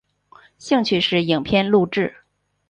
[0.57, 2.15] 兴趣是影片录制。